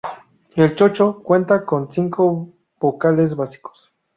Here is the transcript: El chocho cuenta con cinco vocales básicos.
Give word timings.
El 0.55 0.73
chocho 0.75 1.21
cuenta 1.21 1.63
con 1.63 1.91
cinco 1.91 2.49
vocales 2.79 3.35
básicos. 3.35 3.93